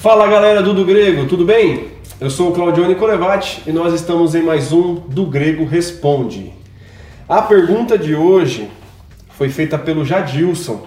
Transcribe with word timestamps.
Fala 0.00 0.28
galera 0.28 0.62
do 0.62 0.72
Do 0.72 0.84
Grego, 0.84 1.26
tudo 1.26 1.44
bem? 1.44 1.88
Eu 2.20 2.30
sou 2.30 2.50
o 2.50 2.52
Claudione 2.52 2.94
Colevati 2.94 3.62
e 3.66 3.72
nós 3.72 3.92
estamos 3.92 4.34
em 4.34 4.42
mais 4.42 4.72
um 4.72 4.94
Do 4.94 5.26
Grego 5.26 5.64
Responde. 5.64 6.52
A 7.28 7.42
pergunta 7.42 7.98
de 7.98 8.14
hoje 8.14 8.70
foi 9.30 9.48
feita 9.48 9.76
pelo 9.76 10.04
Jadilson. 10.04 10.86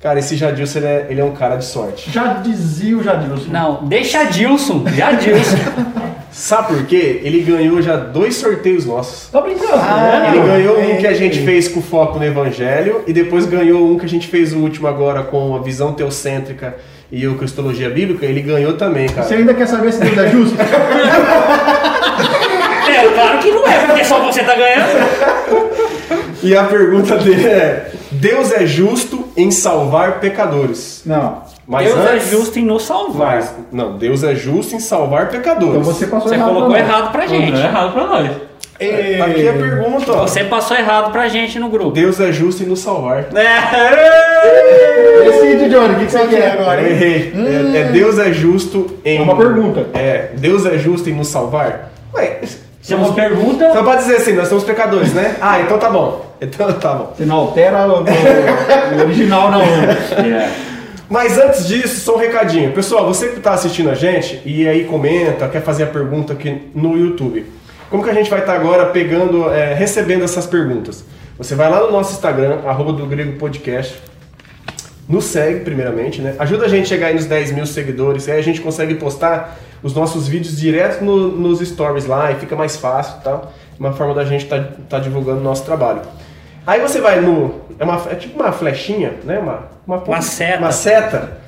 Cara, 0.00 0.18
esse 0.18 0.36
Jadilson 0.36 0.78
ele 0.78 0.86
é, 0.86 1.06
ele 1.10 1.20
é 1.20 1.24
um 1.24 1.32
cara 1.32 1.56
de 1.56 1.64
sorte. 1.64 2.10
Já 2.10 2.34
dizia 2.34 2.96
o 2.96 3.02
Jadilson. 3.02 3.50
Não, 3.50 3.84
deixa 3.86 4.24
Dilson, 4.24 4.84
já 4.88 5.12
Dilson. 5.12 5.56
Sabe 6.38 6.68
por 6.68 6.86
quê? 6.86 7.20
Ele 7.24 7.40
ganhou 7.40 7.82
já 7.82 7.96
dois 7.96 8.36
sorteios 8.36 8.86
nossos. 8.86 9.28
Tá 9.28 9.40
brincando, 9.40 9.72
Ah, 9.74 10.20
né? 10.22 10.32
Ele 10.36 10.46
ganhou 10.46 10.78
um 10.78 10.96
que 10.96 11.06
a 11.06 11.12
gente 11.12 11.40
fez 11.40 11.66
com 11.66 11.82
foco 11.82 12.16
no 12.16 12.24
Evangelho 12.24 13.02
e 13.08 13.12
depois 13.12 13.44
ganhou 13.44 13.90
um 13.90 13.98
que 13.98 14.06
a 14.06 14.08
gente 14.08 14.28
fez 14.28 14.52
o 14.52 14.58
último 14.58 14.86
agora 14.86 15.24
com 15.24 15.56
a 15.56 15.58
visão 15.58 15.92
teocêntrica 15.92 16.76
e 17.10 17.26
o 17.26 17.34
Cristologia 17.34 17.90
Bíblica. 17.90 18.24
Ele 18.24 18.40
ganhou 18.40 18.74
também, 18.74 19.08
cara. 19.08 19.26
Você 19.26 19.34
ainda 19.34 19.52
quer 19.52 19.66
saber 19.66 19.92
se 19.92 19.98
Deus 20.00 20.16
é 20.16 20.28
justo? 20.30 20.56
É, 22.88 23.06
claro 23.12 23.38
que 23.38 23.50
não 23.50 23.66
é, 23.68 23.86
porque 23.86 24.04
só 24.04 24.20
você 24.24 24.42
tá 24.42 24.54
ganhando. 24.56 26.38
E 26.42 26.56
a 26.56 26.64
pergunta 26.64 27.16
dele 27.18 27.46
é: 27.46 27.92
Deus 28.10 28.50
é 28.50 28.66
justo 28.66 29.28
em 29.36 29.50
salvar 29.50 30.18
pecadores? 30.20 31.02
Não. 31.06 31.42
Mas 31.68 31.86
Deus 31.86 31.98
antes- 31.98 32.26
é 32.26 32.30
justo 32.30 32.58
em 32.58 32.64
nos 32.64 32.82
salvar. 32.84 33.36
Mas, 33.36 33.54
não, 33.70 33.98
Deus 33.98 34.24
é 34.24 34.34
justo 34.34 34.74
em 34.74 34.80
salvar 34.80 35.28
pecadores. 35.28 35.74
Então 35.76 35.84
você 35.84 36.06
passou 36.06 36.28
Você 36.30 36.34
errado. 36.34 36.48
colocou 36.48 36.70
não. 36.70 36.76
errado 36.78 37.12
pra 37.12 37.26
gente. 37.26 37.52
Não 37.52 37.58
é 37.60 37.64
errado 37.64 37.92
pra 37.92 38.06
nós. 38.06 38.30
É, 38.80 39.20
Aqui 39.20 39.48
a 39.48 39.52
pergunta, 39.52 40.12
ó. 40.12 40.20
Você 40.22 40.44
passou 40.44 40.76
errado 40.76 41.10
pra 41.10 41.26
gente 41.28 41.58
no 41.58 41.68
grupo. 41.68 41.90
Deus 41.90 42.18
é 42.20 42.30
justo 42.32 42.62
em 42.62 42.66
nos 42.66 42.78
salvar. 42.78 43.24
É. 43.34 45.24
Decide, 45.24 45.68
Johnny, 45.68 45.94
o 45.94 45.98
que, 45.98 46.06
que 46.06 46.12
você 46.12 46.26
quer 46.28 46.52
agora, 46.52 46.80
Eu 46.80 46.88
errei. 46.90 47.32
É, 47.74 47.78
é 47.80 47.84
Deus 47.92 48.18
é 48.18 48.32
justo 48.32 48.86
em. 49.04 49.18
É 49.18 49.20
uma 49.20 49.36
pergunta. 49.36 49.86
É, 49.94 50.30
Deus 50.36 50.64
é 50.64 50.78
justo 50.78 51.10
em 51.10 51.12
nos 51.14 51.28
salvar? 51.28 51.90
Ué, 52.14 52.38
Se 52.80 52.94
é 52.94 52.96
uma 52.96 53.12
pergunta, 53.12 53.72
só 53.72 53.82
pra 53.82 53.96
dizer 53.96 54.16
assim, 54.16 54.32
nós 54.32 54.48
somos 54.48 54.64
pecadores, 54.64 55.12
né? 55.12 55.36
Ah, 55.40 55.60
então 55.60 55.76
tá 55.78 55.90
bom. 55.90 56.24
Então 56.40 56.72
tá 56.74 56.92
bom. 56.94 57.12
Você 57.16 57.24
não 57.24 57.36
altera 57.36 57.86
o, 57.88 58.00
o- 58.00 58.04
o 58.04 59.00
original, 59.04 59.50
não. 59.50 59.60
é, 59.60 60.50
Mas 61.08 61.38
antes 61.38 61.66
disso, 61.66 62.00
só 62.00 62.16
um 62.16 62.18
recadinho. 62.18 62.72
Pessoal, 62.72 63.06
você 63.06 63.28
que 63.28 63.38
está 63.38 63.52
assistindo 63.54 63.88
a 63.90 63.94
gente 63.94 64.42
e 64.44 64.68
aí 64.68 64.84
comenta, 64.84 65.48
quer 65.48 65.62
fazer 65.62 65.84
a 65.84 65.86
pergunta 65.86 66.34
aqui 66.34 66.70
no 66.74 66.96
YouTube. 66.96 67.46
Como 67.88 68.04
que 68.04 68.10
a 68.10 68.14
gente 68.14 68.28
vai 68.28 68.40
estar 68.40 68.54
agora 68.54 68.86
pegando, 68.86 69.50
é, 69.50 69.72
recebendo 69.72 70.22
essas 70.22 70.46
perguntas? 70.46 71.04
Você 71.38 71.54
vai 71.54 71.70
lá 71.70 71.80
no 71.80 71.90
nosso 71.90 72.12
Instagram, 72.12 72.58
arroba 72.66 72.92
do 72.92 73.06
Grego 73.06 73.38
Podcast. 73.38 73.98
Nos 75.08 75.24
segue, 75.24 75.60
primeiramente, 75.60 76.20
né? 76.20 76.34
Ajuda 76.38 76.66
a 76.66 76.68
gente 76.68 76.82
a 76.84 76.88
chegar 76.88 77.06
aí 77.06 77.14
nos 77.14 77.24
10 77.24 77.52
mil 77.52 77.64
seguidores. 77.64 78.28
Aí 78.28 78.38
a 78.38 78.42
gente 78.42 78.60
consegue 78.60 78.94
postar 78.96 79.58
os 79.82 79.94
nossos 79.94 80.28
vídeos 80.28 80.58
direto 80.58 81.02
no- 81.02 81.30
nos 81.30 81.60
stories 81.66 82.04
lá 82.04 82.30
e 82.30 82.34
fica 82.34 82.54
mais 82.54 82.76
fácil, 82.76 83.22
tá? 83.22 83.42
Uma 83.80 83.94
forma 83.94 84.12
da 84.12 84.24
gente 84.26 84.44
estar 84.44 84.62
tá, 84.86 84.98
divulgando 84.98 85.40
o 85.40 85.42
nosso 85.44 85.64
trabalho. 85.64 86.02
Aí 86.68 86.82
você 86.82 87.00
vai 87.00 87.18
no. 87.18 87.62
É, 87.78 87.84
uma, 87.84 87.98
é 88.10 88.14
tipo 88.14 88.38
uma 88.38 88.52
flechinha, 88.52 89.14
né? 89.24 89.38
Uma, 89.38 89.70
uma, 89.86 90.04
Uma 90.04 90.20
seta. 90.20 90.58
Uma 90.58 90.70
seta. 90.70 91.38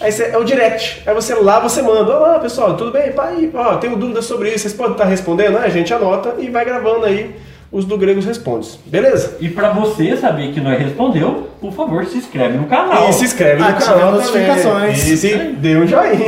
Aí 0.00 0.10
você, 0.10 0.24
é 0.24 0.36
o 0.36 0.42
direct. 0.42 1.00
Aí 1.06 1.14
você 1.14 1.32
lá 1.32 1.60
você 1.60 1.80
manda. 1.80 2.12
Olá 2.16 2.40
pessoal, 2.40 2.76
tudo 2.76 2.90
bem? 2.90 3.12
Pai, 3.12 3.48
ó, 3.54 3.76
tenho 3.76 3.94
dúvidas 3.94 4.24
sobre 4.24 4.48
isso. 4.48 4.62
Vocês 4.62 4.74
podem 4.74 4.92
estar 4.92 5.04
respondendo? 5.04 5.58
Aí 5.58 5.66
a 5.66 5.68
gente 5.68 5.94
anota 5.94 6.34
e 6.40 6.50
vai 6.50 6.64
gravando 6.64 7.04
aí 7.04 7.36
os 7.70 7.84
do 7.84 7.96
Gregos 7.96 8.24
Respondes. 8.24 8.76
Beleza? 8.84 9.36
e 9.38 9.48
pra 9.48 9.70
você 9.70 10.16
saber 10.16 10.52
que 10.52 10.60
nós 10.60 10.76
respondeu, 10.76 11.50
por 11.60 11.72
favor, 11.72 12.04
se 12.06 12.18
inscreve 12.18 12.58
no 12.58 12.66
canal. 12.66 13.10
E 13.10 13.12
se 13.12 13.26
inscreve 13.26 13.60
no 13.60 13.68
Ative 13.68 13.84
canal 13.84 14.10
notificações. 14.10 15.06
E 15.06 15.16
se 15.16 15.36
dê 15.36 15.76
um 15.76 15.86
joinha. 15.86 16.26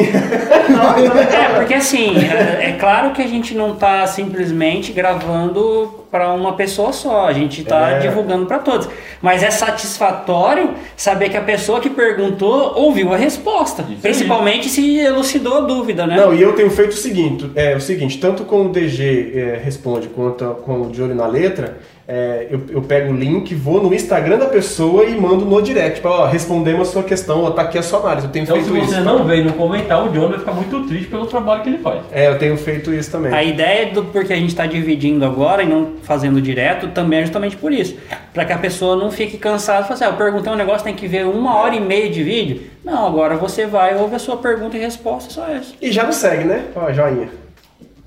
É, 1.33 1.59
porque 1.59 1.75
assim, 1.75 2.15
é, 2.17 2.71
é 2.71 2.77
claro 2.79 3.11
que 3.11 3.23
a 3.23 3.27
gente 3.27 3.55
não 3.55 3.75
tá 3.75 4.07
simplesmente 4.07 4.93
gravando 4.93 6.00
para 6.11 6.33
uma 6.33 6.55
pessoa 6.55 6.93
só, 6.93 7.27
a 7.27 7.33
gente 7.33 7.63
tá 7.65 7.91
É. 7.93 7.99
divulgando 8.01 8.47
para 8.47 8.59
todos. 8.59 8.89
Mas 9.23 9.43
é 9.43 9.51
satisfatório 9.51 10.71
saber 10.97 11.29
que 11.29 11.37
a 11.37 11.41
pessoa 11.43 11.81
que 11.81 11.91
perguntou 11.91 12.73
ouviu 12.77 13.13
a 13.13 13.17
resposta, 13.17 13.85
aí. 13.89 13.97
principalmente 13.97 14.69
se 14.69 14.99
elucidou 14.99 15.59
a 15.59 15.61
dúvida, 15.61 16.07
né? 16.07 16.17
Não, 16.17 16.35
e 16.35 16.43
eu 16.43 16.53
tenho 16.55 16.71
feito 16.71 16.93
o 16.93 16.97
seguinte, 16.97 17.51
é, 17.55 17.77
o 17.77 17.81
seguinte 17.81 18.19
tanto 18.19 18.45
com 18.45 18.67
o 18.67 18.69
DG 18.71 19.33
é, 19.35 19.61
Responde 19.63 20.09
quanto 20.09 20.45
com 20.65 20.83
o 20.83 20.91
De 20.91 21.03
Olho 21.03 21.15
na 21.15 21.27
Letra, 21.27 21.79
é, 22.13 22.49
eu, 22.51 22.61
eu 22.71 22.83
pego 22.83 23.13
o 23.13 23.17
link, 23.17 23.55
vou 23.55 23.81
no 23.81 23.95
Instagram 23.95 24.37
da 24.37 24.47
pessoa 24.47 25.05
e 25.05 25.15
mando 25.17 25.45
no 25.45 25.63
direct. 25.63 25.97
Tipo, 25.97 26.09
ó, 26.09 26.27
respondemos 26.27 26.89
a 26.89 26.93
sua 26.93 27.03
questão, 27.05 27.45
ó, 27.45 27.51
tá 27.53 27.63
aqui 27.63 27.79
a 27.79 27.83
sua 27.85 28.01
análise. 28.01 28.27
Eu 28.27 28.33
tenho 28.33 28.43
Então, 28.43 28.57
se 28.57 28.65
feito 28.69 28.85
você 28.85 28.95
isso. 28.97 29.05
não 29.05 29.23
veio 29.25 29.45
no 29.45 29.53
comentar, 29.53 30.05
o 30.05 30.09
John 30.09 30.29
vai 30.29 30.41
ficar 30.41 30.53
muito 30.53 30.89
triste 30.89 31.07
pelo 31.07 31.25
trabalho 31.27 31.63
que 31.63 31.69
ele 31.69 31.79
faz. 31.79 32.01
É, 32.11 32.27
eu 32.27 32.37
tenho 32.37 32.57
feito 32.57 32.93
isso 32.93 33.13
também. 33.13 33.33
A 33.33 33.45
ideia 33.45 33.93
do 33.93 34.03
porque 34.07 34.33
a 34.33 34.37
gente 34.37 34.49
está 34.49 34.67
dividindo 34.67 35.25
agora 35.25 35.63
e 35.63 35.69
não 35.69 35.93
fazendo 36.03 36.43
direto 36.43 36.89
também 36.89 37.21
é 37.21 37.23
justamente 37.23 37.57
por 37.57 37.73
isso. 37.73 37.97
Para 38.35 38.45
que 38.45 38.53
a 38.53 38.59
pessoa 38.59 38.97
não 38.97 39.13
fique 39.13 39.39
cansada 39.39 39.83
e 39.83 39.83
fale 39.85 39.95
assim, 39.95 40.05
ah, 40.05 40.09
eu 40.09 40.15
perguntei 40.15 40.53
um 40.53 40.57
negócio, 40.57 40.83
tem 40.83 40.97
que 40.97 41.07
ver 41.07 41.25
uma 41.27 41.59
hora 41.59 41.77
e 41.77 41.81
meia 41.81 42.11
de 42.11 42.25
vídeo. 42.25 42.63
Não, 42.85 43.07
agora 43.07 43.37
você 43.37 43.67
vai, 43.67 43.95
ouve 43.95 44.17
a 44.17 44.19
sua 44.19 44.37
pergunta 44.37 44.77
e 44.77 44.81
resposta, 44.81 45.31
só 45.33 45.47
essa. 45.47 45.75
E 45.81 45.93
já 45.93 46.03
nos 46.03 46.17
segue, 46.17 46.43
né? 46.43 46.65
Ó, 46.75 46.91
joinha. 46.91 47.29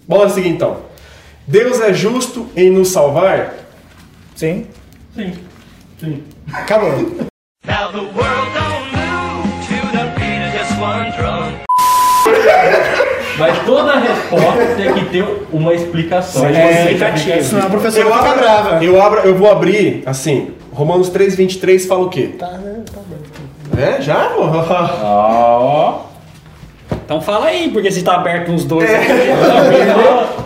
Bora 0.05 0.27
seguir 0.27 0.49
então. 0.49 0.91
Deus 1.47 1.79
é 1.79 1.93
justo 1.93 2.47
em 2.53 2.69
nos 2.69 2.89
salvar? 2.89 3.62
Sim. 4.43 4.67
Sim. 5.15 5.33
Sim. 6.01 6.23
Acabou. 6.51 6.91
Now 7.65 7.93
the 7.93 7.99
world 7.99 8.49
don't 8.53 8.91
move 8.91 9.47
to 9.69 9.77
the 9.95 10.03
beat 10.19 10.41
of 10.43 10.51
just 10.51 10.77
one 10.81 11.11
drum. 11.15 11.53
Mas 13.39 13.57
toda 13.65 13.99
resposta 13.99 14.65
tem 14.75 14.93
que 14.95 15.05
ter 15.05 15.25
uma 15.53 15.73
explicação. 15.73 16.45
É, 16.47 16.81
explicativo. 16.81 17.41
Senão 17.41 17.67
a 17.67 17.69
professora 17.69 18.03
Eu 18.05 18.13
abro, 18.13 18.37
brava. 18.37 18.83
eu 18.83 19.01
abro, 19.01 19.19
eu 19.21 19.33
vou 19.35 19.49
abrir 19.49 20.03
assim. 20.05 20.51
Romanos 20.73 21.09
3:23 21.09 21.87
fala 21.87 22.03
o 22.03 22.09
quê? 22.09 22.31
Tá, 22.37 22.49
né? 22.57 22.83
Tá 22.93 22.99
bom. 22.99 23.81
É, 23.81 24.01
já? 24.01 24.25
pô? 24.25 24.41
Ó. 24.43 26.01
Então 27.05 27.21
fala 27.21 27.45
aí, 27.45 27.69
porque 27.71 27.89
se 27.89 28.03
tá 28.03 28.15
aberto 28.15 28.51
uns 28.51 28.65
dois 28.65 28.89
É. 28.89 28.97
aqui. 28.97 30.42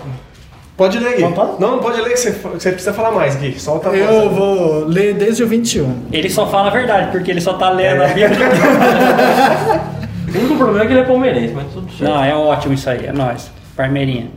Pode 0.77 0.99
ler, 0.99 1.15
Gui. 1.15 1.21
Não 1.23 1.31
pode? 1.33 1.59
Não, 1.59 1.79
pode 1.79 1.99
ler 1.99 2.11
que 2.11 2.17
você, 2.17 2.31
que 2.31 2.39
você 2.49 2.71
precisa 2.71 2.93
falar 2.93 3.11
mais, 3.11 3.35
Gui. 3.35 3.59
Solta 3.59 3.89
a 3.89 3.91
voz. 3.91 4.01
Eu 4.23 4.29
vou 4.29 4.85
ler 4.85 5.15
desde 5.15 5.43
o 5.43 5.47
21. 5.47 6.03
Ele 6.11 6.29
só 6.29 6.47
fala 6.47 6.67
a 6.67 6.71
verdade, 6.71 7.11
porque 7.11 7.31
ele 7.31 7.41
só 7.41 7.53
tá 7.53 7.71
lendo 7.71 8.03
a 8.03 8.07
Bíblia. 8.07 8.38
O 10.27 10.39
único 10.39 10.57
problema 10.57 10.83
é 10.83 10.87
que 10.87 10.93
ele 10.93 10.99
é 10.99 11.03
palmeirense, 11.05 11.53
mas 11.53 11.66
tudo 11.73 11.87
certo. 11.89 12.03
Não, 12.03 12.21
é 12.23 12.35
ótimo 12.35 12.73
isso 12.73 12.87
aí, 12.89 13.05
é 13.05 13.13
nóis. 13.13 13.49
Parmeirinha. 13.77 14.29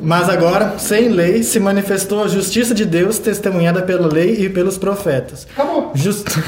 Mas 0.00 0.28
agora, 0.28 0.74
sem 0.78 1.08
lei, 1.08 1.42
se 1.42 1.58
manifestou 1.58 2.22
a 2.22 2.28
justiça 2.28 2.72
de 2.72 2.84
Deus 2.84 3.18
testemunhada 3.18 3.82
pela 3.82 4.06
lei 4.06 4.36
e 4.44 4.48
pelos 4.48 4.78
profetas. 4.78 5.46
Acabou. 5.52 5.90
Just- 5.94 6.26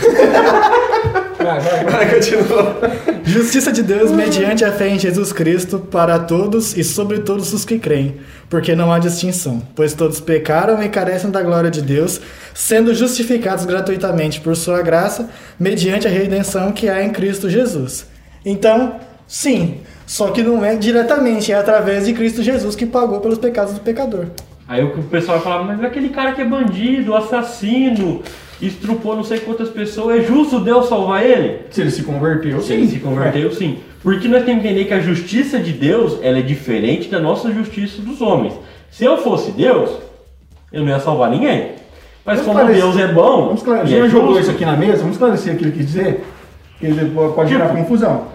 Vai, 1.44 1.60
vai, 1.60 1.84
vai. 1.84 1.92
Vai, 1.92 2.14
continua. 2.14 2.76
Justiça 3.22 3.70
de 3.70 3.82
Deus 3.82 4.10
mediante 4.10 4.64
a 4.64 4.72
fé 4.72 4.88
em 4.88 4.98
Jesus 4.98 5.30
Cristo 5.30 5.78
para 5.78 6.18
todos 6.18 6.76
e 6.76 6.82
sobre 6.82 7.18
todos 7.18 7.52
os 7.52 7.64
que 7.64 7.78
creem, 7.78 8.16
porque 8.48 8.74
não 8.74 8.90
há 8.90 8.98
distinção, 8.98 9.62
pois 9.74 9.92
todos 9.92 10.20
pecaram 10.20 10.82
e 10.82 10.88
carecem 10.88 11.30
da 11.30 11.42
glória 11.42 11.70
de 11.70 11.82
Deus, 11.82 12.20
sendo 12.54 12.94
justificados 12.94 13.66
gratuitamente 13.66 14.40
por 14.40 14.56
sua 14.56 14.80
graça, 14.80 15.28
mediante 15.60 16.06
a 16.06 16.10
redenção 16.10 16.72
que 16.72 16.88
há 16.88 17.04
em 17.04 17.10
Cristo 17.10 17.50
Jesus. 17.50 18.06
Então, 18.44 18.96
sim, 19.26 19.80
só 20.06 20.30
que 20.30 20.42
não 20.42 20.64
é 20.64 20.76
diretamente, 20.76 21.52
é 21.52 21.56
através 21.56 22.06
de 22.06 22.14
Cristo 22.14 22.42
Jesus 22.42 22.74
que 22.74 22.86
pagou 22.86 23.20
pelos 23.20 23.38
pecados 23.38 23.74
do 23.74 23.80
pecador. 23.80 24.26
Aí 24.66 24.82
o 24.82 25.02
pessoal 25.04 25.38
vai 25.38 25.44
falar, 25.44 25.64
mas 25.64 25.84
aquele 25.84 26.08
cara 26.08 26.32
que 26.32 26.40
é 26.40 26.44
bandido, 26.44 27.14
assassino, 27.14 28.22
estrupou 28.68 29.16
não 29.16 29.24
sei 29.24 29.38
quantas 29.40 29.68
pessoas, 29.68 30.20
é 30.20 30.22
justo 30.22 30.60
Deus 30.60 30.88
salvar 30.88 31.24
ele? 31.24 31.60
Se 31.70 31.80
ele 31.80 31.90
se 31.90 32.02
converteu, 32.02 32.60
Se 32.60 32.72
ele 32.72 32.86
se 32.88 32.98
converteu, 32.98 33.50
sim. 33.52 33.78
Porque 34.02 34.28
nós 34.28 34.44
temos 34.44 34.62
que 34.62 34.68
entender 34.68 34.84
que 34.84 34.94
a 34.94 35.00
justiça 35.00 35.58
de 35.58 35.72
Deus 35.72 36.18
ela 36.22 36.38
é 36.38 36.42
diferente 36.42 37.08
da 37.08 37.18
nossa 37.18 37.50
justiça 37.52 38.02
dos 38.02 38.20
homens. 38.20 38.52
Se 38.90 39.04
eu 39.04 39.16
fosse 39.18 39.50
Deus, 39.52 39.90
eu 40.72 40.82
não 40.82 40.88
ia 40.88 41.00
salvar 41.00 41.30
ninguém. 41.30 41.72
Mas 42.24 42.40
Vamos 42.40 42.46
como 42.52 42.58
esclarecer- 42.70 42.82
Deus 42.82 43.10
é 43.10 43.12
bom, 43.12 43.42
Vamos 43.46 43.60
esclarecer. 43.60 43.98
é 43.98 44.00
Já 44.02 44.08
jogou 44.08 44.38
isso 44.40 44.50
aqui 44.50 44.64
na 44.64 44.76
mesa? 44.76 44.98
Vamos 44.98 45.12
esclarecer 45.12 45.54
o 45.54 45.56
que 45.58 45.64
ele 45.64 45.72
quis 45.72 45.86
dizer? 45.86 46.24
Que 46.78 46.86
ele 46.86 47.10
pode 47.34 47.50
gerar 47.50 47.68
Tipo, 47.68 47.78
confusão. 47.78 48.26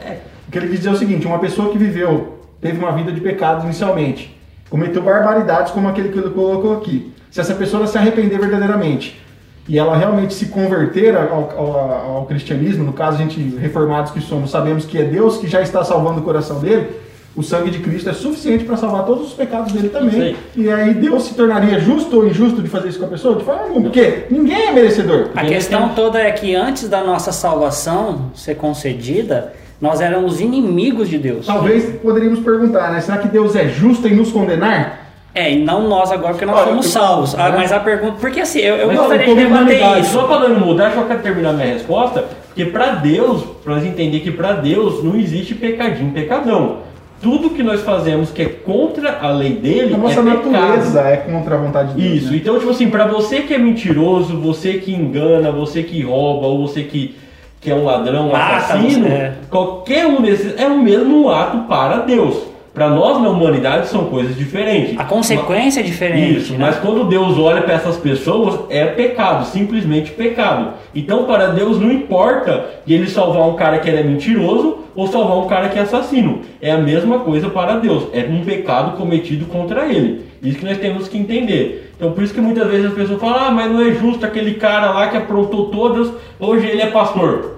O 0.47 0.51
que 0.51 0.57
ele 0.57 0.67
quis 0.67 0.77
dizer 0.79 0.89
é 0.89 0.93
o 0.93 0.95
seguinte: 0.97 1.25
uma 1.27 1.39
pessoa 1.39 1.71
que 1.71 1.77
viveu, 1.77 2.39
teve 2.61 2.77
uma 2.79 2.91
vida 2.91 3.11
de 3.11 3.21
pecados 3.21 3.63
inicialmente, 3.63 4.35
cometeu 4.69 5.01
barbaridades 5.01 5.71
como 5.71 5.87
aquele 5.87 6.09
que 6.09 6.17
ele 6.19 6.29
colocou 6.29 6.73
aqui. 6.77 7.11
Se 7.31 7.39
essa 7.41 7.53
pessoa 7.53 7.85
se 7.85 7.97
arrepender 7.97 8.39
verdadeiramente 8.39 9.19
e 9.69 9.77
ela 9.77 9.95
realmente 9.95 10.33
se 10.33 10.47
converter 10.47 11.15
ao, 11.15 11.53
ao- 11.55 12.15
ao 12.17 12.25
cristianismo, 12.25 12.83
no 12.83 12.91
caso 12.91 13.17
a 13.17 13.21
gente 13.21 13.39
reformados 13.57 14.11
que 14.11 14.19
somos, 14.19 14.49
sabemos 14.51 14.83
que 14.85 14.97
é 14.97 15.03
Deus 15.03 15.37
que 15.37 15.47
já 15.47 15.61
está 15.61 15.83
salvando 15.83 16.19
o 16.19 16.23
coração 16.23 16.59
dele, 16.59 16.87
o 17.35 17.43
sangue 17.43 17.69
de 17.69 17.77
Cristo 17.79 18.09
é 18.09 18.13
suficiente 18.13 18.65
para 18.65 18.75
salvar 18.75 19.05
todos 19.05 19.27
os 19.27 19.33
pecados 19.33 19.71
dele 19.71 19.89
também. 19.89 20.35
E 20.57 20.69
aí 20.69 20.93
Deus 20.95 21.23
se 21.23 21.35
tornaria 21.35 21.79
justo 21.79 22.17
ou 22.17 22.27
injusto 22.27 22.61
de 22.61 22.67
fazer 22.67 22.89
isso 22.89 22.99
com 22.99 23.05
a 23.05 23.09
pessoa? 23.09 23.35
De 23.37 23.43
forma 23.45 23.61
alguma. 23.61 23.81
Porque 23.83 24.25
ninguém 24.31 24.67
é 24.67 24.71
merecedor. 24.71 25.29
A 25.35 25.45
questão 25.45 25.89
toda 25.89 26.19
é 26.19 26.31
que 26.31 26.55
antes 26.55 26.89
da 26.89 27.01
nossa 27.03 27.31
salvação 27.31 28.31
ser 28.33 28.55
concedida, 28.55 29.53
nós 29.79 30.01
éramos 30.01 30.41
inimigos 30.41 31.07
de 31.07 31.17
Deus. 31.19 31.45
Talvez 31.45 31.85
poderíamos 32.01 32.39
perguntar, 32.39 32.91
né? 32.91 32.99
Será 32.99 33.19
que 33.19 33.27
Deus 33.29 33.55
é 33.55 33.69
justo 33.69 34.07
em 34.07 34.15
nos 34.15 34.31
condenar? 34.31 35.08
É, 35.39 35.53
e 35.53 35.63
não 35.63 35.87
nós 35.87 36.11
agora, 36.11 36.33
porque 36.33 36.45
nós 36.45 36.67
Olha, 36.67 36.83
salvos. 36.83 37.33
Ah, 37.33 37.49
né? 37.49 37.59
mas 37.59 37.71
a 37.71 37.79
pergunta. 37.79 38.17
Porque 38.19 38.41
assim, 38.41 38.59
eu, 38.59 38.75
eu 38.75 38.87
Mas 38.87 38.97
gostaria 38.97 39.25
de 39.25 39.35
debater 39.35 39.99
isso. 40.01 40.11
Só 40.11 40.23
para 40.23 40.49
não 40.49 40.59
mudar, 40.59 40.91
só 40.91 41.03
quero 41.03 41.21
terminar 41.21 41.53
minha 41.53 41.67
resposta, 41.67 42.25
porque 42.47 42.65
para 42.65 42.87
Deus, 42.95 43.43
para 43.63 43.75
nós 43.75 43.85
entender 43.85 44.19
que 44.19 44.31
para 44.31 44.51
Deus 44.51 45.01
não 45.01 45.15
existe 45.15 45.55
pecadinho, 45.55 46.11
pecadão. 46.11 46.89
Tudo 47.21 47.51
que 47.51 47.63
nós 47.63 47.81
fazemos 47.81 48.31
que 48.31 48.41
é 48.41 48.45
contra 48.45 49.19
a 49.21 49.31
lei 49.31 49.53
dele 49.53 49.93
A 49.93 49.97
nossa 49.97 50.19
é 50.19 50.23
natureza 50.23 51.01
é 51.01 51.17
contra 51.17 51.55
a 51.55 51.57
vontade 51.57 51.93
de 51.93 52.01
Deus. 52.01 52.15
Isso, 52.15 52.31
né? 52.31 52.37
então 52.37 52.59
tipo 52.59 52.71
assim, 52.71 52.89
para 52.89 53.07
você 53.07 53.41
que 53.41 53.53
é 53.53 53.57
mentiroso, 53.57 54.37
você 54.37 54.73
que 54.73 54.93
engana, 54.93 55.51
você 55.51 55.83
que 55.83 56.01
rouba, 56.01 56.47
ou 56.47 56.67
você 56.67 56.83
que, 56.83 57.15
que 57.61 57.71
é 57.71 57.75
um 57.75 57.85
ladrão, 57.85 58.29
um 58.29 58.35
assassino, 58.35 59.07
é. 59.07 59.35
qualquer 59.49 60.05
um 60.05 60.21
desses 60.21 60.59
é 60.59 60.67
o 60.67 60.77
mesmo 60.79 61.29
ato 61.29 61.59
para 61.59 61.99
Deus. 61.99 62.49
Para 62.79 62.91
nós 62.91 63.21
na 63.21 63.27
humanidade 63.27 63.89
são 63.89 64.05
coisas 64.05 64.37
diferentes. 64.37 64.97
A 64.97 65.03
consequência 65.03 65.81
é 65.81 65.83
diferente. 65.83 66.37
Isso, 66.37 66.53
né? 66.53 66.59
mas 66.61 66.77
quando 66.77 67.09
Deus 67.09 67.37
olha 67.37 67.61
para 67.61 67.73
essas 67.73 67.97
pessoas, 67.97 68.57
é 68.69 68.85
pecado, 68.85 69.45
simplesmente 69.47 70.11
pecado. 70.11 70.75
Então, 70.95 71.25
para 71.25 71.47
Deus 71.47 71.77
não 71.77 71.91
importa 71.91 72.67
de 72.85 72.93
ele 72.93 73.09
salvar 73.09 73.49
um 73.49 73.55
cara 73.57 73.79
que 73.79 73.89
é 73.89 74.01
mentiroso 74.01 74.77
ou 74.95 75.07
salvar 75.07 75.39
um 75.39 75.47
cara 75.47 75.67
que 75.67 75.77
é 75.77 75.81
assassino. 75.81 76.39
É 76.61 76.71
a 76.71 76.77
mesma 76.77 77.19
coisa 77.19 77.49
para 77.49 77.75
Deus. 77.79 78.07
É 78.13 78.21
um 78.21 78.45
pecado 78.45 78.95
cometido 78.95 79.45
contra 79.47 79.85
ele. 79.85 80.21
Isso 80.41 80.59
que 80.59 80.65
nós 80.65 80.77
temos 80.77 81.09
que 81.09 81.17
entender. 81.17 81.91
Então, 81.97 82.13
por 82.13 82.23
isso 82.23 82.33
que 82.33 82.39
muitas 82.39 82.65
vezes 82.65 82.85
as 82.85 82.93
pessoas 82.93 83.19
falam: 83.19 83.47
ah, 83.47 83.51
mas 83.51 83.69
não 83.69 83.81
é 83.81 83.91
justo 83.91 84.25
aquele 84.25 84.53
cara 84.53 84.91
lá 84.91 85.09
que 85.09 85.17
aprontou 85.17 85.65
todas, 85.65 86.13
hoje 86.39 86.65
ele 86.65 86.81
é 86.81 86.87
pastor. 86.87 87.57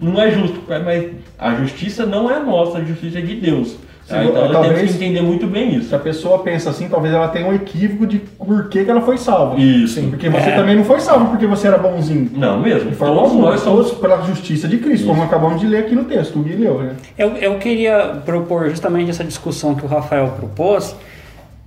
Não 0.00 0.22
é 0.22 0.30
justo, 0.30 0.60
mas 0.68 1.10
a 1.36 1.52
justiça 1.56 2.06
não 2.06 2.30
é 2.30 2.38
nossa, 2.38 2.78
a 2.78 2.84
justiça 2.84 3.18
é 3.18 3.22
de 3.22 3.34
Deus. 3.34 3.76
Tá? 4.16 4.24
Então, 4.24 4.42
nós 4.42 4.52
talvez- 4.52 4.74
temos 4.76 4.96
que 4.96 5.04
entender 5.04 5.22
muito 5.22 5.46
bem 5.46 5.70
Se 5.72 5.76
isso. 5.78 5.96
a 5.96 5.98
pessoa 5.98 6.38
pensa 6.40 6.70
assim, 6.70 6.88
talvez 6.88 7.14
ela 7.14 7.28
tenha 7.28 7.46
um 7.46 7.54
equívoco 7.54 8.06
de 8.06 8.18
por 8.18 8.68
que, 8.68 8.84
que 8.84 8.90
ela 8.90 9.00
foi 9.00 9.18
salva. 9.18 9.58
Isso. 9.60 9.94
Sim, 9.94 10.10
porque 10.10 10.28
você 10.28 10.50
É. 10.50 10.56
também 10.56 10.76
não 10.76 10.84
foi 10.84 11.00
salvo 11.00 11.26
porque 11.30 11.46
você 11.46 11.66
era 11.68 11.78
bonzinho. 11.78 12.30
Não, 12.34 12.60
mesmo. 12.60 12.90
De 12.90 12.96
forma 12.96 13.14
Todos 13.14 13.32
nós 13.34 13.60
somos 13.60 13.86
todos 13.86 13.98
pela 14.00 14.22
justiça 14.22 14.68
de 14.68 14.78
Cristo, 14.78 15.06
como 15.06 15.22
acabamos 15.22 15.60
de 15.60 15.66
ler 15.66 15.78
aqui 15.84 15.94
no 15.94 16.04
texto, 16.04 16.38
o 16.38 16.42
Gui 16.42 16.54
leu, 16.56 16.82
né? 16.82 16.94
Eu, 17.18 17.30
eu 17.36 17.58
queria 17.58 18.20
propor 18.24 18.68
justamente 18.68 19.10
essa 19.10 19.24
discussão 19.24 19.74
que 19.74 19.84
o 19.84 19.88
Rafael 19.88 20.28
propôs 20.38 20.94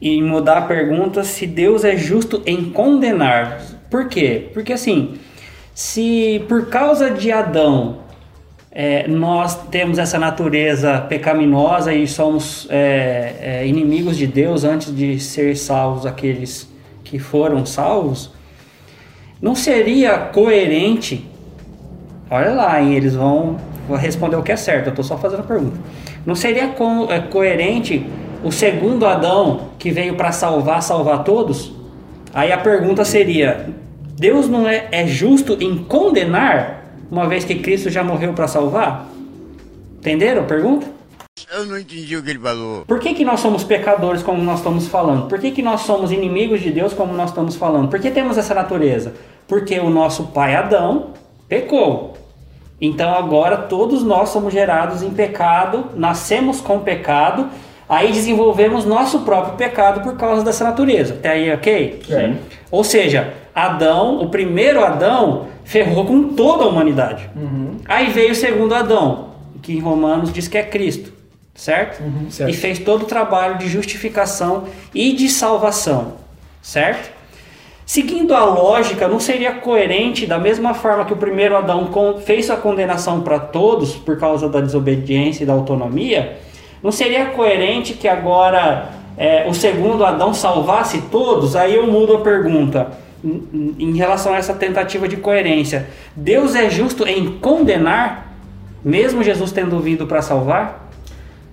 e 0.02 0.22
mudar 0.22 0.58
a 0.58 0.62
pergunta 0.62 1.24
se 1.24 1.48
Deus 1.48 1.84
é 1.84 1.96
justo 1.98 2.42
em 2.46 2.66
condenar. 2.66 3.60
Por 3.90 4.08
quê? 4.08 4.50
Porque 4.54 4.74
assim, 4.74 5.16
se 5.74 6.44
por 6.48 6.68
causa 6.68 7.10
de 7.10 7.32
Adão 7.32 7.98
é, 8.76 9.08
nós 9.08 9.56
temos 9.70 9.98
essa 9.98 10.20
natureza 10.20 11.00
pecaminosa 11.00 11.94
e 11.94 12.06
somos 12.06 12.68
é, 12.70 13.36
é, 13.40 13.68
inimigos 13.68 14.18
de 14.18 14.28
Deus 14.28 14.66
antes 14.66 14.94
de 14.94 15.18
ser 15.18 15.56
salvos 15.56 16.06
aqueles 16.06 16.70
que 17.04 17.18
foram 17.18 17.66
salvos, 17.66 18.32
não 19.42 19.56
seria 19.56 20.18
coerente 20.18 21.26
Olha 22.30 22.54
lá, 22.54 22.82
hein? 22.82 22.96
eles 22.96 23.14
vão 23.14 23.58
responder 23.98 24.36
o 24.36 24.42
que 24.42 24.52
é 24.52 24.56
certo, 24.56 24.88
eu 24.88 24.90
estou 24.90 25.06
só 25.06 25.16
fazendo 25.16 25.42
a 25.42 25.44
pergunta. 25.44 25.78
Não 26.26 26.34
seria 26.34 26.70
co- 26.70 27.08
é, 27.08 27.20
coerente 27.20 28.04
o 28.44 28.52
segundo 28.52 29.06
Adão 29.06 29.70
que 29.78 29.92
veio 29.92 30.16
para 30.16 30.32
salvar, 30.32 30.82
salvar 30.82 31.24
todos? 31.24 31.72
Aí 32.34 32.52
a 32.52 32.58
pergunta 32.58 33.06
seria: 33.06 33.70
Deus 34.18 34.50
não 34.50 34.68
é, 34.68 34.88
é 34.92 35.06
justo 35.06 35.56
em 35.62 35.78
condenar, 35.78 36.85
uma 37.10 37.28
vez 37.28 37.44
que 37.44 37.56
Cristo 37.56 37.90
já 37.90 38.04
morreu 38.04 38.34
para 38.34 38.48
salvar? 38.48 39.08
Entenderam 40.00 40.44
a 40.44 40.46
pergunta? 40.46 40.88
Eu 41.54 41.66
não 41.66 41.78
entendi 41.78 42.16
o 42.16 42.24
que 42.24 42.30
ele 42.30 42.40
falou. 42.40 42.86
Por 42.86 43.00
que, 43.00 43.14
que 43.14 43.26
nós 43.26 43.40
somos 43.40 43.64
pecadores, 43.64 44.24
como 44.24 44.42
nós 44.42 44.60
estamos 44.60 44.88
falando? 44.88 45.28
Por 45.28 45.40
que, 45.40 45.52
que 45.52 45.62
nós 45.62 45.82
somos 45.82 46.12
inimigos 46.12 46.62
de 46.62 46.72
Deus, 46.72 46.94
como 46.94 47.14
nós 47.14 47.30
estamos 47.30 47.56
falando? 47.56 47.90
Por 47.90 48.00
que 48.00 48.10
temos 48.10 48.38
essa 48.38 48.54
natureza? 48.54 49.14
Porque 49.48 49.80
o 49.80 49.90
nosso 49.90 50.28
pai 50.28 50.56
Adão 50.56 51.12
pecou. 51.48 52.16
Então 52.80 53.14
agora 53.14 53.58
todos 53.58 54.04
nós 54.04 54.30
somos 54.30 54.54
gerados 54.54 55.02
em 55.02 55.12
pecado, 55.12 55.86
nascemos 55.96 56.60
com 56.62 56.80
pecado, 56.80 57.48
aí 57.88 58.12
desenvolvemos 58.12 58.86
nosso 58.86 59.20
próprio 59.22 59.56
pecado 59.56 60.02
por 60.02 60.18
causa 60.18 60.44
dessa 60.44 60.64
natureza. 60.64 61.14
Até 61.14 61.30
aí, 61.30 61.54
ok? 61.54 62.02
Sim. 62.06 62.38
Ou 62.72 62.84
seja, 62.84 63.34
Adão, 63.54 64.22
o 64.22 64.30
primeiro 64.30 64.84
Adão, 64.84 65.48
ferrou 65.66 66.06
com 66.06 66.30
toda 66.30 66.64
a 66.64 66.68
humanidade. 66.68 67.30
Aí 67.86 68.12
veio 68.12 68.32
o 68.32 68.36
segundo 68.36 68.74
Adão, 68.74 69.32
que 69.62 69.74
em 69.74 69.80
Romanos 69.80 70.32
diz 70.32 70.48
que 70.48 70.58
é 70.58 70.64
Cristo, 70.64 71.12
certo? 71.54 72.02
certo. 72.30 72.50
E 72.50 72.54
fez 72.54 72.80
todo 72.80 73.02
o 73.02 73.06
trabalho 73.06 73.58
de 73.58 73.68
justificação 73.68 74.66
e 74.94 75.12
de 75.12 75.28
salvação, 75.28 76.14
certo? 76.62 77.14
Seguindo 77.86 78.34
a 78.34 78.46
lógica, 78.46 79.08
não 79.08 79.20
seria 79.20 79.54
coerente, 79.54 80.26
da 80.26 80.40
mesma 80.40 80.74
forma 80.74 81.06
que 81.06 81.14
o 81.14 81.18
primeiro 81.18 81.56
Adão 81.56 81.90
fez 82.24 82.50
a 82.50 82.58
condenação 82.58 83.22
para 83.22 83.40
todos 83.40 83.96
por 83.96 84.18
causa 84.18 84.48
da 84.48 84.62
desobediência 84.62 85.44
e 85.44 85.48
da 85.48 85.54
autonomia, 85.54 86.38
não 86.82 86.92
seria 86.92 87.28
coerente 87.28 87.94
que 87.94 88.08
agora 88.08 88.90
é, 89.18 89.46
o 89.48 89.54
segundo 89.54 90.06
Adão 90.06 90.34
salvasse 90.34 91.02
todos? 91.12 91.56
Aí 91.56 91.76
eu 91.76 91.88
mudo 91.88 92.18
a 92.18 92.20
pergunta 92.22 93.05
em- 93.80 93.98
relação 93.98 94.34
a 94.34 94.38
essa 94.38 94.54
tentativa 94.54 95.08
de 95.08 95.18
coerência. 95.18 95.88
Deus 96.16 96.56
é 96.56 96.70
justo 96.70 97.08
em 97.08 97.38
condenar, 97.40 98.34
mesmo 98.84 99.24
Jesus 99.24 99.52
tendo 99.52 99.80
vindo 99.80 100.06
para 100.06 100.22
salvar? 100.22 100.90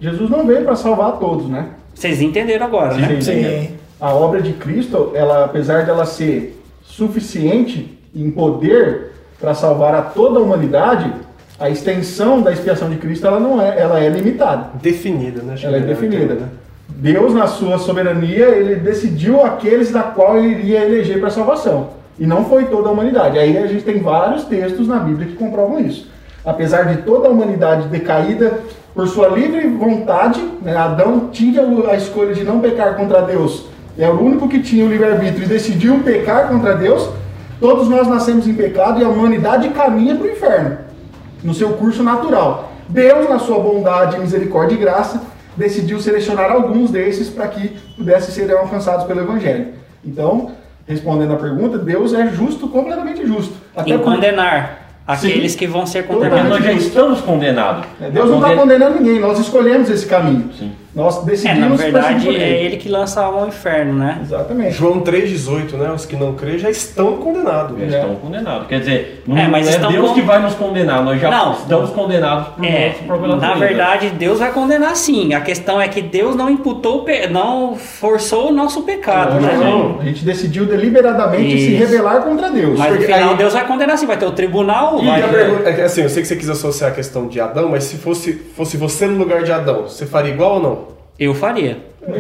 Jesus 0.00 0.28
não 0.28 0.46
veio 0.46 0.64
para 0.64 0.76
salvar 0.76 1.08
a 1.10 1.12
todos, 1.12 1.48
né? 1.48 1.69
Vocês 1.94 2.20
entenderam 2.20 2.66
agora, 2.66 2.94
né? 2.96 3.20
Sim. 3.20 3.76
A 4.00 4.12
obra 4.12 4.42
de 4.42 4.52
Cristo, 4.54 5.12
ela, 5.14 5.44
apesar 5.44 5.84
de 5.84 5.90
ela 5.90 6.04
ser 6.04 6.60
suficiente 6.82 7.98
em 8.14 8.30
poder 8.30 9.12
para 9.40 9.54
salvar 9.54 9.94
a 9.94 10.02
toda 10.02 10.38
a 10.38 10.42
humanidade, 10.42 11.12
a 11.58 11.70
extensão 11.70 12.40
da 12.42 12.52
expiação 12.52 12.90
de 12.90 12.96
Cristo 12.96 13.26
ela 13.26 13.38
não 13.38 13.60
é, 13.62 13.78
ela 13.80 14.00
é 14.00 14.08
limitada. 14.08 14.70
Definida, 14.80 15.42
né? 15.42 15.54
Ela 15.62 15.76
é 15.76 15.80
melhor 15.80 15.94
definida. 15.94 16.34
né? 16.34 16.48
Deus, 16.97 17.35
na 17.35 17.47
sua 17.47 17.79
soberania, 17.79 18.49
ele 18.49 18.77
decidiu 18.77 19.44
aqueles 19.44 19.91
da 19.91 20.03
qual 20.03 20.37
ele 20.37 20.49
iria 20.49 20.85
eleger 20.85 21.21
para 21.21 21.31
salvação. 21.31 21.91
E 22.19 22.27
não 22.27 22.44
foi 22.44 22.67
toda 22.67 22.89
a 22.89 22.93
humanidade. 22.93 23.39
Aí 23.39 23.56
a 23.56 23.67
gente 23.67 23.84
tem 23.84 24.01
vários 24.01 24.44
textos 24.44 24.87
na 24.87 24.99
Bíblia 24.99 25.29
que 25.29 25.34
comprovam 25.34 25.81
isso. 25.81 26.11
Apesar 26.44 26.84
de 26.84 27.03
toda 27.03 27.29
a 27.29 27.31
humanidade 27.31 27.89
decaída 27.89 28.61
por 28.94 29.08
sua 29.08 29.29
livre 29.29 29.67
vontade, 29.69 30.41
né, 30.61 30.77
Adão 30.77 31.29
tinha 31.32 31.63
a 31.89 31.96
escolha 31.96 32.34
de 32.34 32.44
não 32.44 32.61
pecar 32.61 32.96
contra 32.96 33.22
Deus. 33.22 33.67
É 33.99 34.08
o 34.08 34.20
único 34.20 34.49
que 34.49 34.61
tinha 34.61 34.84
o 34.84 34.89
livre-arbítrio 34.89 35.44
e 35.44 35.49
decidiu 35.49 36.01
pecar 36.01 36.49
contra 36.49 36.75
Deus. 36.75 37.08
Todos 37.61 37.89
nós 37.89 38.06
nascemos 38.06 38.46
em 38.46 38.55
pecado 38.55 39.01
e 39.01 39.05
a 39.05 39.08
humanidade 39.08 39.69
caminha 39.70 40.15
para 40.15 40.27
o 40.27 40.31
inferno 40.31 40.79
no 41.43 41.55
seu 41.55 41.70
curso 41.70 42.03
natural. 42.03 42.72
Deus, 42.89 43.29
na 43.29 43.39
sua 43.39 43.58
bondade, 43.58 44.19
misericórdia 44.19 44.75
e 44.75 44.79
graça, 44.79 45.20
decidiu 45.56 46.01
selecionar 46.01 46.51
alguns 46.51 46.91
desses 46.91 47.29
para 47.29 47.49
que 47.49 47.69
pudessem 47.97 48.32
ser 48.35 48.53
alcançados 48.55 49.05
pelo 49.06 49.21
Evangelho. 49.21 49.69
Então, 50.05 50.53
respondendo 50.87 51.32
à 51.32 51.37
pergunta, 51.37 51.79
Deus 51.79 52.13
é 52.15 52.27
justo, 52.29 52.69
completamente 52.69 53.27
justo. 53.27 53.55
Em 53.87 53.97
por- 53.99 54.05
condenar 54.05 54.89
aqueles 55.06 55.53
Sim. 55.53 55.59
que 55.59 55.67
vão 55.67 55.87
ser 55.87 56.06
condenados. 56.06 56.49
nós 56.49 56.65
já 56.65 56.73
estamos 56.73 57.21
condenados. 57.21 57.85
É, 58.01 58.11
Deus 58.11 58.29
não 58.29 58.37
está 58.37 58.49
Conde- 58.49 58.61
condenando 58.61 59.01
ninguém, 59.01 59.21
nós 59.21 59.39
escolhemos 59.39 59.89
esse 59.91 60.06
caminho. 60.06 60.51
Sim. 60.59 60.73
Nós 60.94 61.17
É, 61.17 61.20
na 61.20 61.25
decidimos 61.27 61.81
verdade, 61.81 62.27
por 62.27 62.34
é 62.34 62.51
ele 62.65 62.77
que 62.77 62.87
lança 62.89 63.20
a 63.20 63.25
alma 63.25 63.41
ao 63.43 63.49
inferno, 63.49 63.94
né? 63.94 64.19
Exatamente. 64.22 64.72
João 64.77 65.01
3,18, 65.01 65.72
né? 65.79 65.91
Os 65.91 66.05
que 66.05 66.17
não 66.17 66.34
creem 66.34 66.58
já 66.58 66.69
estão 66.69 67.17
condenados. 67.17 67.79
Já 67.79 67.99
estão 68.01 68.15
condenados. 68.17 68.67
Quer 68.69 68.81
dizer, 68.81 69.22
não 69.27 69.39
É, 69.39 69.44
é, 69.44 69.49
mas 69.49 69.69
estão 69.69 69.91
Deus 69.91 70.08
con- 70.08 70.15
que 70.15 70.20
vai 70.20 70.43
nos 70.43 70.53
condenar, 70.55 71.03
nós 71.03 71.19
já 71.19 71.31
Não. 71.31 71.53
estamos 71.55 71.91
condenados 71.91 72.49
por 72.49 72.65
É, 72.67 72.91
própria 73.06 73.37
na 73.37 73.55
verdade, 73.55 74.11
Deus 74.11 74.39
vai 74.39 74.53
condenar 74.53 74.94
sim. 74.94 75.32
A 75.32 75.41
questão 75.41 75.81
é 75.81 75.89
que 75.89 76.03
Deus 76.03 76.37
não 76.37 76.51
imputou, 76.51 77.06
não 77.31 77.75
forçou 77.75 78.51
o 78.51 78.53
nosso 78.53 78.82
pecado, 78.82 79.41
né? 79.41 79.56
Não, 79.58 79.99
a 79.99 80.05
gente 80.05 80.22
decidiu 80.25 80.67
deliberadamente 80.67 81.58
se 81.58 81.72
Isso. 81.75 81.84
rebelar 81.84 82.20
contra 82.22 82.51
Deus. 82.51 82.79
Mas 82.79 82.91
no 82.91 82.96
Porque 82.99 83.13
final 83.13 83.31
aí- 83.31 83.37
Deus 83.37 83.53
vai 83.55 83.67
condenar 83.67 83.96
sim. 83.96 84.06
Vai 84.06 84.19
ter 84.19 84.27
o 84.27 84.32
tribunal, 84.32 85.03
E 85.03 85.06
vai 85.06 85.22
a 85.22 85.29
pergunta, 85.29 85.70
é 85.70 85.84
assim, 85.84 86.03
eu 86.03 86.08
sei 86.11 86.20
que 86.20 86.29
você 86.29 86.37
quis 86.37 86.51
associar 86.51 86.91
a 86.91 86.94
questão 86.94 87.29
de 87.29 87.41
Adão, 87.41 87.69
mas 87.70 87.84
se 87.84 87.96
fosse, 87.96 88.34
fosse 88.55 88.77
você 88.77 89.06
no 89.06 89.17
lugar 89.17 89.43
de 89.43 89.51
Adão, 89.51 89.84
você 89.84 90.05
faria 90.05 90.32
igual 90.34 90.55
ou 90.56 90.61
não? 90.63 90.81
Eu 91.22 91.34
faria. 91.34 91.79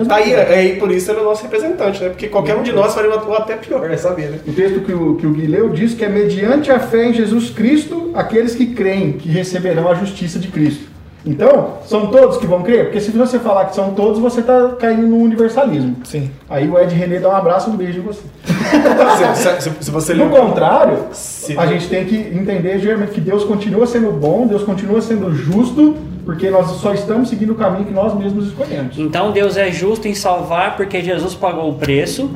Tá 0.08 0.16
aí, 0.16 0.32
é, 0.32 0.54
aí 0.54 0.76
por 0.76 0.92
isso 0.92 1.10
ele 1.10 1.18
é 1.18 1.22
o 1.22 1.24
nosso 1.24 1.42
representante, 1.42 2.00
né? 2.00 2.08
Porque 2.10 2.28
qualquer 2.28 2.54
um 2.54 2.62
de 2.62 2.72
nós 2.72 2.94
faria 2.94 3.10
uma, 3.10 3.38
até 3.38 3.56
pior, 3.56 3.90
é 3.90 3.96
saber, 3.96 4.30
né? 4.30 4.38
O 4.46 4.52
texto 4.52 4.80
que 4.80 4.92
o, 4.92 5.16
que 5.16 5.26
o 5.26 5.32
Gui 5.32 5.46
leu 5.46 5.70
diz 5.70 5.92
que 5.92 6.04
é 6.04 6.08
mediante 6.08 6.70
a 6.70 6.78
fé 6.78 7.06
em 7.06 7.12
Jesus 7.12 7.50
Cristo 7.50 8.12
aqueles 8.14 8.54
que 8.54 8.66
creem 8.66 9.14
que 9.14 9.28
receberão 9.28 9.88
a 9.88 9.94
justiça 9.94 10.38
de 10.38 10.48
Cristo. 10.48 10.84
Então, 11.24 11.74
são 11.86 12.08
todos 12.08 12.36
que 12.38 12.46
vão 12.46 12.62
crer? 12.62 12.86
Porque 12.86 13.00
se 13.00 13.12
você 13.12 13.38
falar 13.38 13.66
que 13.66 13.74
são 13.76 13.92
todos, 13.94 14.18
você 14.18 14.40
está 14.40 14.70
caindo 14.78 15.06
no 15.06 15.18
universalismo. 15.18 15.96
Sim. 16.04 16.30
Aí 16.50 16.68
o 16.68 16.76
Ed 16.78 16.92
René 16.94 17.20
dá 17.20 17.28
um 17.28 17.36
abraço 17.36 17.70
e 17.70 17.72
um 17.72 17.76
beijo 17.76 18.00
em 18.00 18.02
você. 18.02 18.22
se, 19.36 19.60
se- 19.70 19.76
se 19.84 19.90
você 19.90 20.14
No 20.14 20.30
contrário, 20.30 20.98
Se- 21.12 21.56
a 21.56 21.66
gente 21.66 21.88
tem 21.88 22.04
que 22.04 22.16
entender 22.16 22.78
geralmente 22.80 23.12
que 23.12 23.20
Deus 23.20 23.44
continua 23.44 23.86
sendo 23.86 24.10
bom, 24.10 24.46
Deus 24.48 24.64
continua 24.64 25.00
sendo 25.00 25.32
justo, 25.32 25.96
porque 26.24 26.50
nós 26.50 26.66
só 26.72 26.92
estamos 26.92 27.28
seguindo 27.28 27.50
o 27.52 27.54
caminho 27.56 27.84
que 27.84 27.92
nós 27.92 28.14
mesmos 28.14 28.48
escolhemos. 28.48 28.98
Então 28.98 29.30
Deus 29.30 29.56
é 29.56 29.70
justo 29.70 30.08
em 30.08 30.14
salvar 30.14 30.76
porque 30.76 31.02
Jesus 31.02 31.34
pagou 31.34 31.70
o 31.70 31.74
preço 31.74 32.30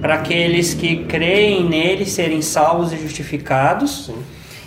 para 0.00 0.14
aqueles 0.14 0.72
que 0.72 1.04
creem 1.04 1.68
nele 1.68 2.06
serem 2.06 2.40
salvos 2.40 2.90
e 2.92 2.96
justificados. 2.96 4.10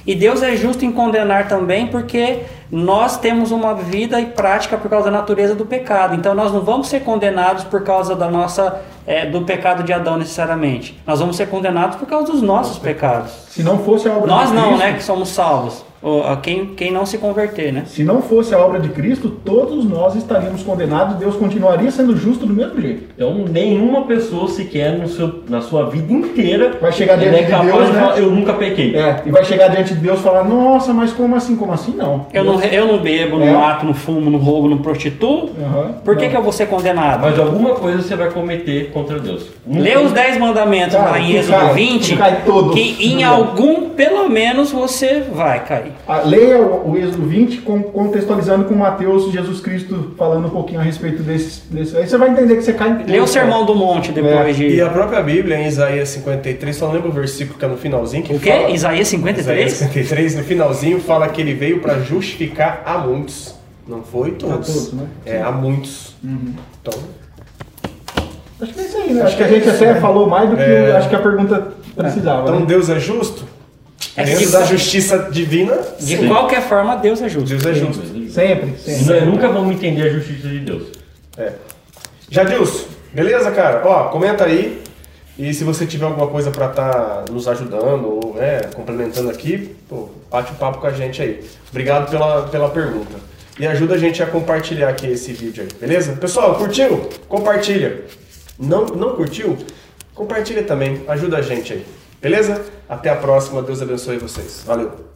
E 0.06 0.14
Deus 0.14 0.44
é 0.44 0.56
justo 0.56 0.84
em 0.86 0.92
condenar 0.92 1.48
também 1.48 1.88
porque 1.88 2.40
nós 2.74 3.18
temos 3.18 3.52
uma 3.52 3.76
vida 3.76 4.20
e 4.20 4.26
prática 4.26 4.76
por 4.80 4.90
causa 4.90 5.06
da 5.06 5.12
natureza 5.12 5.54
do 5.54 5.64
pecado. 5.64 6.16
Então 6.16 6.34
nós 6.34 6.52
não 6.52 6.62
vamos 6.62 6.88
ser 6.88 7.02
condenados 7.02 7.64
por 7.66 7.84
causa 7.84 8.16
da 8.16 8.28
nossa 8.28 8.82
é, 9.06 9.28
do 9.28 9.44
pecado 9.44 9.84
de 9.84 9.94
Adão 9.94 10.18
necessariamente. 10.18 11.00
Nós 11.06 11.20
vamos 11.20 11.36
ser 11.38 11.50
condenados 11.50 11.98
por 11.98 12.08
causa 12.08 12.32
dos 12.32 12.42
nossos 12.42 12.80
pecados. 12.80 13.32
Se 13.50 13.62
não 13.62 13.78
fosse 13.78 14.10
a 14.10 14.14
obra 14.14 14.26
Nós 14.26 14.52
não, 14.52 14.70
Cristo, 14.70 14.80
né, 14.80 14.94
que 14.94 15.04
somos 15.04 15.30
salvos. 15.30 15.86
A 16.30 16.36
quem, 16.38 16.66
quem 16.76 16.92
não 16.92 17.06
se 17.06 17.18
converter, 17.18 17.72
né? 17.72 17.84
Se 17.86 18.04
não 18.04 18.22
fosse 18.22 18.54
a 18.54 18.58
obra 18.60 18.80
de 18.80 18.90
Cristo, 18.90 19.30
todos 19.30 19.86
nós 19.86 20.16
estaríamos 20.16 20.62
condenados, 20.64 21.16
Deus 21.16 21.36
continuaria 21.36 21.90
sendo 21.92 22.16
justo 22.18 22.46
do 22.46 22.54
mesmo 22.54 22.80
jeito. 22.82 23.04
Então, 23.16 23.34
nenhuma 23.50 24.02
pessoa 24.04 24.48
sequer 24.50 24.98
no 24.98 25.08
seu, 25.08 25.44
na 25.48 25.62
sua 25.62 25.90
vida 25.90 26.12
inteira 26.12 26.74
Vai 26.82 26.92
chegar 26.92 27.14
ele 27.22 27.30
diante 27.32 27.52
é 27.54 27.60
de 27.60 27.66
Deus, 27.66 27.86
de 27.88 27.94
né? 27.94 28.00
falar, 28.02 28.18
eu 28.20 28.32
nunca 28.32 28.54
pequei. 28.54 28.96
É, 28.96 29.22
e 29.26 29.32
vai 29.32 29.44
chegar 29.46 29.70
diante 29.70 29.94
de 29.94 30.00
Deus 30.02 30.20
e 30.20 30.24
falar, 30.24 30.44
nossa, 30.44 30.94
mas 30.94 31.14
como 31.14 31.36
assim? 31.36 31.56
Como 31.56 31.72
assim? 31.72 31.94
Não. 31.96 32.26
Eu 32.34 32.44
não, 32.44 32.60
eu 32.62 32.88
não 32.88 33.00
bebo, 33.00 33.38
não 33.40 33.48
É. 33.48 33.54
mato, 33.54 33.86
não 33.86 33.94
fumo, 33.94 34.30
não 34.30 34.40
roubo, 34.40 34.68
não 34.68 34.80
prostituo. 34.80 35.50
Aham. 35.60 35.94
Por 36.04 36.18
que, 36.18 36.26
Não. 36.26 36.32
que 36.32 36.38
eu 36.38 36.44
vou 36.44 36.52
ser 36.52 36.68
condenado? 36.68 37.22
Mas 37.22 37.40
alguma 37.40 37.76
coisa 37.76 38.02
você 38.02 38.16
vai 38.16 38.30
cometer 38.30 38.92
contra 38.92 39.20
Deus. 39.20 39.48
Não 39.66 39.82
Lê 39.82 39.98
os 39.98 40.12
10 40.12 40.38
mandamentos 40.38 40.96
Cara, 40.96 41.12
lá 41.12 41.20
em 41.20 41.34
Êxodo 41.36 41.58
cai, 41.58 41.74
20, 41.74 42.12
tu 42.14 42.18
cai 42.18 42.42
todos. 42.46 42.74
que 42.76 43.06
em 43.08 43.24
algum, 43.24 43.90
pelo 43.92 44.23
menos, 44.34 44.72
você 44.72 45.22
vai 45.32 45.64
cair. 45.64 45.94
Ah, 46.08 46.22
Leia 46.26 46.58
o, 46.62 46.98
Êxodo 46.98 47.26
20 47.28 47.62
com- 47.62 47.84
contextualizando 47.84 48.66
com 48.66 48.74
Mateus, 48.76 49.32
Jesus 49.32 49.60
Cristo 49.62 50.12
falando 50.18 50.48
um 50.48 50.50
pouquinho 50.50 50.80
a 50.80 50.84
respeito 50.84 51.24
desse, 51.24 51.62
desse. 51.72 51.96
Aí 51.96 52.08
você 52.08 52.18
vai 52.18 52.30
entender 52.32 52.56
que 52.58 52.64
você 52.64 52.74
cai 52.74 52.90
em 53.08 53.12
Lê 53.12 53.20
o 53.20 53.28
Sermão 53.28 53.66
do 53.66 53.76
Monte 53.76 54.12
depois 54.12 54.34
É. 54.36 54.52
de... 54.52 54.68
E 54.76 54.82
a 54.82 54.90
própria 54.90 55.22
Bíblia, 55.22 55.58
em 55.60 55.68
Isaías 55.68 56.10
53, 56.10 56.76
só 56.76 56.92
lembra 56.92 57.10
o 57.10 57.12
versículo 57.14 57.58
que 57.58 57.64
é 57.64 57.68
no 57.68 57.78
finalzinho 57.78 58.24
que 58.24 58.34
O 58.34 58.40
quê? 58.40 58.50
fala... 58.52 58.70
Isaías 58.72 59.08
Isaías 59.08 59.08
53? 59.10 59.72
53, 59.74 60.36
no 60.38 60.44
finalzinho, 60.44 61.00
fala 61.00 61.30
que 61.30 61.40
ele 61.40 61.54
veio 61.54 61.80
para 61.80 62.00
justificar 62.00 62.82
a 62.86 62.98
muitos. 62.98 63.56
Não 63.88 64.02
foi 64.02 64.32
todos. 64.32 64.54
A 64.70 64.74
todos, 64.74 64.94
né? 64.94 65.04
É, 65.26 65.42
a 65.42 65.52
muitos. 65.52 66.16
Então, 66.24 67.00
Acho 68.62 68.74
que 68.74 68.80
é 68.80 68.84
isso 68.84 68.98
aí, 68.98 69.14
né? 69.14 69.22
Acho 69.24 69.36
que 69.38 69.44
a 69.44 69.48
gente 69.48 69.70
até 69.70 69.96
falou 69.96 70.30
mais 70.30 70.50
do 70.50 70.56
que 70.56 70.62
É. 70.62 70.92
acho 70.96 71.10
que 71.10 71.16
a 71.16 71.20
pergunta 71.20 71.68
precisava. 71.96 72.44
então 72.44 72.60
né? 72.62 72.66
Deus 72.66 72.90
é 72.90 73.00
justo? 73.00 73.44
É 74.16 74.24
Dentro 74.26 74.46
de- 74.46 74.52
da 74.52 74.64
justiça 74.66 75.18
divina, 75.32 75.76
De 76.00 76.18
Sim. 76.18 76.28
qualquer 76.28 76.62
forma, 76.62 76.96
Deus 76.98 77.22
é 77.22 77.28
justo. 77.30 77.50
Deus 77.50 77.66
é 77.66 77.74
justo. 77.74 78.04
Sempre, 78.32 78.78
sempre. 78.78 79.06
nós 79.06 79.24
nunca 79.26 79.48
vamos 79.50 79.74
entender 79.76 80.04
a 80.04 80.10
justiça 80.10 80.48
de 80.48 80.60
Deus. 80.60 80.84
É. 81.38 81.54
Jadilson, 82.30 82.86
beleza, 83.14 83.52
cara? 83.52 83.82
Ó, 83.86 84.06
comenta 84.10 84.46
aí. 84.46 84.82
E 85.38 85.52
se 85.52 85.64
você 85.64 85.86
tiver 85.88 86.06
alguma 86.06 86.28
coisa 86.28 86.52
pra 86.52 86.68
estar 86.68 87.26
nos 87.32 87.48
ajudando 87.48 88.06
ou 88.06 88.36
é, 88.40 88.68
complementando 88.76 89.32
aqui, 89.32 89.76
pô, 89.90 90.10
bate 90.30 90.52
um 90.52 90.56
papo 90.56 90.78
com 90.78 90.86
a 90.86 90.92
gente 90.92 91.20
aí. 91.24 91.44
Obrigado 91.72 92.10
pela, 92.12 92.44
pela 92.44 92.70
pergunta. 92.70 93.16
E 93.60 93.66
ajuda 93.66 93.96
a 93.96 93.98
gente 93.98 94.22
a 94.22 94.28
compartilhar 94.28 94.90
aqui 94.90 95.08
esse 95.08 95.32
vídeo 95.34 95.64
aí, 95.64 95.70
beleza? 95.80 96.14
Pessoal, 96.14 96.54
curtiu? 96.56 97.10
Compartilha. 97.28 98.02
Não, 98.60 98.86
não 98.86 99.16
curtiu? 99.16 99.58
Compartilha 100.14 100.62
também. 100.64 101.02
Ajuda 101.08 101.38
a 101.38 101.42
gente 101.42 101.74
aí. 101.74 101.86
Beleza? 102.24 102.66
Até 102.88 103.10
a 103.10 103.18
próxima. 103.18 103.62
Deus 103.62 103.82
abençoe 103.82 104.18
vocês. 104.18 104.64
Valeu. 104.66 105.13